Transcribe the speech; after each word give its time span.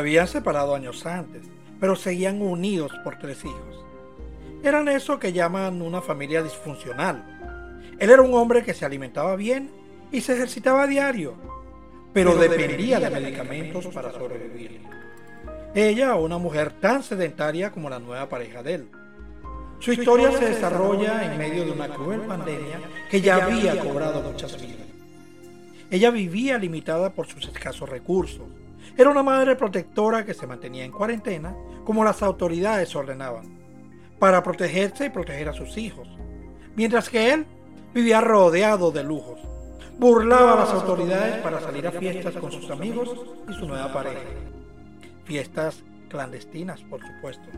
Habían 0.00 0.26
separado 0.26 0.74
años 0.74 1.06
antes, 1.06 1.42
pero 1.78 1.94
seguían 1.96 2.42
unidos 2.42 2.92
por 3.04 3.18
tres 3.18 3.44
hijos. 3.44 3.84
Eran 4.62 4.88
eso 4.88 5.18
que 5.18 5.32
llaman 5.32 5.80
una 5.80 6.02
familia 6.02 6.42
disfuncional. 6.42 7.24
Él 7.98 8.10
era 8.10 8.22
un 8.22 8.34
hombre 8.34 8.62
que 8.62 8.74
se 8.74 8.84
alimentaba 8.84 9.36
bien 9.36 9.70
y 10.12 10.20
se 10.20 10.34
ejercitaba 10.34 10.82
a 10.82 10.86
diario, 10.86 11.34
pero 12.12 12.36
dependía 12.36 13.00
de 13.00 13.10
medicamentos 13.10 13.86
para 13.88 14.12
sobrevivir. 14.12 14.82
Ella, 15.74 16.16
una 16.16 16.36
mujer 16.36 16.72
tan 16.72 17.02
sedentaria 17.02 17.70
como 17.70 17.88
la 17.88 18.00
nueva 18.00 18.28
pareja 18.28 18.62
de 18.62 18.74
él. 18.74 18.88
Su 19.78 19.92
historia 19.92 20.30
se 20.32 20.50
desarrolla 20.50 21.24
en 21.24 21.38
medio 21.38 21.64
de 21.64 21.70
una 21.70 21.88
cruel 21.88 22.20
pandemia 22.22 22.80
que 23.10 23.20
ya 23.20 23.36
había 23.36 23.78
cobrado 23.80 24.20
muchas 24.20 24.60
vidas. 24.60 24.86
Ella 25.90 26.10
vivía 26.10 26.58
limitada 26.58 27.14
por 27.14 27.26
sus 27.26 27.48
escasos 27.48 27.88
recursos. 27.88 28.46
Era 28.96 29.10
una 29.10 29.22
madre 29.22 29.56
protectora 29.56 30.24
que 30.24 30.34
se 30.34 30.46
mantenía 30.46 30.84
en 30.84 30.92
cuarentena 30.92 31.54
como 31.84 32.04
las 32.04 32.22
autoridades 32.22 32.94
ordenaban, 32.94 33.58
para 34.18 34.42
protegerse 34.42 35.06
y 35.06 35.10
proteger 35.10 35.48
a 35.48 35.54
sus 35.54 35.76
hijos, 35.76 36.08
mientras 36.76 37.08
que 37.08 37.32
él 37.32 37.46
vivía 37.94 38.20
rodeado 38.20 38.90
de 38.90 39.04
lujos. 39.04 39.40
Burlaba 39.98 40.54
a 40.54 40.56
las 40.56 40.70
autoridades 40.70 41.36
para 41.38 41.60
salir 41.60 41.86
a 41.86 41.92
fiestas 41.92 42.34
con 42.36 42.50
sus 42.50 42.70
amigos 42.70 43.14
y 43.48 43.52
su 43.54 43.66
nueva 43.66 43.92
pareja 43.92 44.20
fiestas 45.30 45.84
clandestinas, 46.08 46.82
por 46.82 47.00
supuesto. 47.00 47.48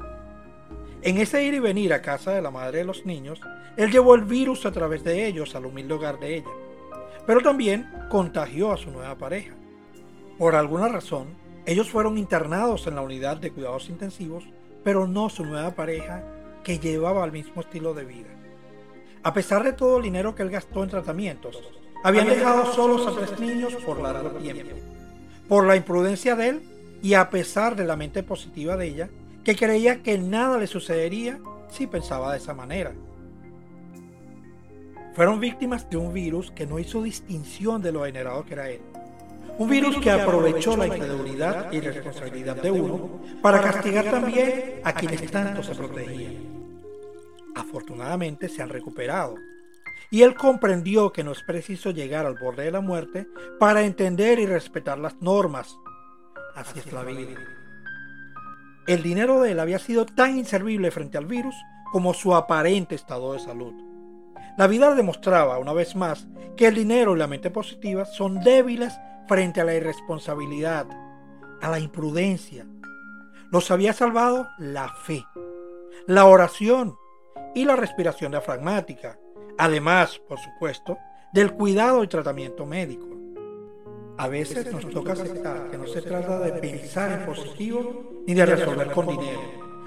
En 1.01 1.17
ese 1.17 1.43
ir 1.43 1.55
y 1.55 1.59
venir 1.59 1.95
a 1.95 2.03
casa 2.03 2.33
de 2.33 2.43
la 2.43 2.51
madre 2.51 2.81
de 2.81 2.85
los 2.85 3.07
niños, 3.07 3.41
él 3.79 3.91
llevó 3.91 4.15
el 4.15 4.25
virus 4.25 4.67
a 4.67 4.73
través 4.73 5.03
de 5.05 5.27
ellos 5.27 5.55
al 5.55 5.65
humilde 5.65 5.95
hogar 5.95 6.21
de 6.21 6.37
ella, 6.37 6.51
pero 7.27 7.41
también 7.41 7.91
contagió 8.11 8.71
a 8.71 8.77
su 8.77 8.91
nueva 8.91 9.17
pareja. 9.17 9.55
Por 10.43 10.57
alguna 10.57 10.89
razón, 10.89 11.29
ellos 11.67 11.89
fueron 11.89 12.19
internados 12.19 12.89
en 12.89 12.97
la 12.97 13.03
unidad 13.03 13.37
de 13.37 13.53
cuidados 13.53 13.89
intensivos, 13.89 14.43
pero 14.83 15.07
no 15.07 15.29
su 15.29 15.45
nueva 15.45 15.71
pareja 15.77 16.25
que 16.65 16.81
llevaba 16.81 17.25
el 17.25 17.31
mismo 17.31 17.61
estilo 17.63 17.95
de 17.95 18.05
vida. 18.05 18.31
A 19.23 19.35
pesar 19.35 19.63
de 19.63 19.73
todo 19.73 19.99
el 19.99 20.03
dinero 20.03 20.35
que 20.35 20.43
él 20.43 20.51
gastó 20.51 20.83
en 20.83 20.91
tratamientos, 20.91 21.63
habían 22.03 22.27
dejado 22.27 22.73
solos 22.73 23.07
a 23.07 23.15
tres 23.15 23.39
niños 23.39 23.77
por 23.87 24.01
largo 24.01 24.31
tiempo. 24.31 24.75
Por 25.47 25.65
la 25.65 25.77
imprudencia 25.77 26.35
de 26.35 26.49
él, 26.49 26.63
y 27.03 27.15
a 27.15 27.31
pesar 27.31 27.77
de 27.77 27.85
la 27.85 27.95
mente 27.95 28.25
positiva 28.25 28.77
de 28.77 28.89
ella, 28.89 29.11
que 29.45 29.55
creía 29.55 30.03
que 30.03 30.19
nada 30.19 30.59
le 30.59 30.67
sucedería 30.67 31.39
si 31.71 31.87
pensaba 31.87 32.33
de 32.33 32.39
esa 32.39 32.53
manera. 32.53 32.91
Fueron 35.15 35.39
víctimas 35.39 35.89
de 35.89 35.99
un 35.99 36.13
virus 36.13 36.51
que 36.51 36.67
no 36.67 36.81
hizo 36.81 37.01
distinción 37.01 37.81
de 37.81 37.93
lo 37.93 38.05
generado 38.07 38.45
que 38.45 38.55
era 38.55 38.71
él. 38.71 38.81
Un 39.59 39.69
virus 39.69 39.99
que 39.99 40.11
aprovechó 40.11 40.77
la 40.77 40.87
incredulidad 40.87 41.71
y 41.73 41.81
responsabilidad 41.81 42.57
de 42.57 42.71
uno 42.71 43.21
para 43.43 43.61
castigar 43.61 44.05
también 44.07 44.81
a 44.83 44.93
quienes 44.93 45.31
tanto 45.31 45.63
se 45.63 45.75
protegían. 45.75 46.37
Afortunadamente 47.55 48.49
se 48.49 48.63
han 48.63 48.71
recuperado. 48.71 49.35
Y 50.11 50.23
él 50.23 50.35
comprendió 50.35 51.13
que 51.13 51.25
no 51.25 51.33
es 51.33 51.43
preciso 51.43 51.91
llegar 51.91 52.27
al 52.27 52.39
borde 52.39 52.65
de 52.65 52.71
la 52.71 52.81
muerte 52.81 53.27
para 53.59 53.83
entender 53.83 54.39
y 54.39 54.47
respetar 54.47 54.99
las 54.99 55.21
normas 55.23 55.77
Así 56.55 56.81
es 56.81 56.93
la 56.93 57.03
vida. 57.03 57.41
El 58.87 59.03
dinero 59.03 59.41
de 59.41 59.53
él 59.53 59.61
había 59.61 59.79
sido 59.79 60.05
tan 60.05 60.37
inservible 60.37 60.91
frente 60.91 61.17
al 61.17 61.27
virus 61.27 61.55
como 61.93 62.15
su 62.15 62.35
aparente 62.35 62.95
estado 62.95 63.33
de 63.33 63.39
salud. 63.39 63.73
La 64.59 64.67
vida 64.67 64.95
demostraba 64.95 65.59
una 65.59 65.73
vez 65.73 65.97
más 65.97 66.27
que 66.57 66.67
el 66.67 66.75
dinero 66.75 67.15
y 67.15 67.19
la 67.19 67.27
mente 67.27 67.51
positiva 67.51 68.05
son 68.05 68.41
débiles 68.41 68.93
frente 69.29 69.61
a 69.61 69.65
la 69.65 69.75
irresponsabilidad, 69.75 70.87
a 71.61 71.71
la 71.71 71.79
imprudencia. 71.79 72.67
Los 73.51 73.71
había 73.71 73.93
salvado 73.93 74.49
la 74.59 74.89
fe, 74.89 75.25
la 76.07 76.25
oración 76.25 76.97
y 77.55 77.65
la 77.65 77.77
respiración 77.77 78.33
diafragmática, 78.33 79.19
además, 79.59 80.21
por 80.29 80.39
supuesto, 80.39 80.99
del 81.33 81.53
cuidado 81.53 82.03
y 82.05 82.09
tratamiento 82.09 82.67
médico. 82.67 83.07
A 84.19 84.29
veces 84.29 84.71
nos 84.71 84.89
toca 84.91 85.13
aceptar 85.13 85.71
que 85.71 85.79
no 85.79 85.87
se 85.87 86.03
trata 86.03 86.39
de 86.41 86.53
pensar 86.53 87.21
en 87.21 87.27
positivo 87.27 88.23
ni 88.27 88.35
de 88.35 88.47
resolver 88.47 88.91
con 88.93 89.07
dinero, 89.07 89.41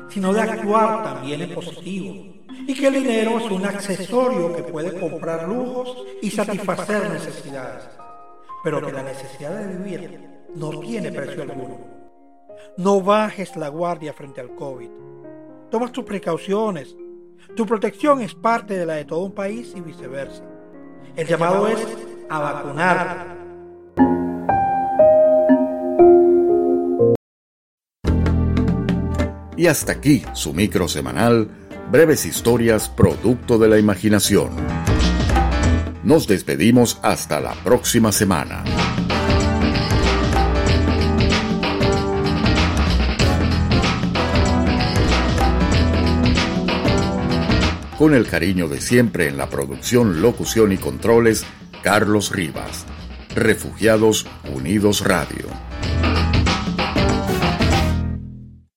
sino 0.09 0.33
de 0.33 0.41
actuar 0.41 1.03
también 1.03 1.41
en 1.41 1.53
positivo. 1.53 2.33
Y 2.67 2.73
que 2.73 2.87
el 2.87 2.93
dinero 2.95 3.39
es 3.39 3.51
un 3.51 3.65
accesorio 3.65 4.55
que 4.55 4.63
puede 4.63 4.99
comprar 4.99 5.47
lujos 5.47 6.05
y 6.21 6.31
satisfacer 6.31 7.09
necesidades, 7.11 7.87
pero 8.65 8.83
que 8.83 8.91
la 8.91 9.03
necesidad 9.03 9.59
de 9.59 9.77
vivir 9.77 10.19
no 10.55 10.79
tiene 10.79 11.11
precio 11.11 11.43
alguno. 11.43 11.77
No 12.77 12.99
bajes 12.99 13.55
la 13.55 13.67
guardia 13.67 14.11
frente 14.11 14.41
al 14.41 14.55
COVID. 14.55 14.89
Toma 15.69 15.91
tus 15.91 16.03
precauciones. 16.03 16.95
Tu 17.55 17.63
protección 17.63 18.21
es 18.21 18.33
parte 18.33 18.75
de 18.75 18.87
la 18.87 18.95
de 18.95 19.05
todo 19.05 19.19
un 19.19 19.33
país 19.33 19.71
y 19.75 19.81
viceversa. 19.81 20.43
El 21.15 21.27
llamado 21.27 21.67
es 21.67 21.77
a 22.27 22.39
vacunar 22.39 23.35
Y 29.57 29.67
hasta 29.67 29.93
aquí 29.93 30.23
su 30.33 30.53
micro 30.53 30.87
semanal, 30.87 31.47
breves 31.91 32.25
historias 32.25 32.89
producto 32.89 33.59
de 33.59 33.69
la 33.69 33.77
imaginación. 33.77 34.49
Nos 36.05 36.27
despedimos 36.27 36.99
hasta 37.01 37.39
la 37.39 37.55
próxima 37.55 38.11
semana. 38.11 38.63
Con 47.97 48.13
el 48.13 48.27
cariño 48.27 48.67
de 48.67 48.81
siempre 48.81 49.27
en 49.27 49.37
la 49.37 49.49
producción, 49.49 50.21
locución 50.21 50.73
y 50.73 50.77
controles, 50.77 51.43
Carlos 51.81 52.31
Rivas. 52.31 52.85
Refugiados 53.33 54.27
Unidos 54.53 55.03
Radio. 55.03 55.47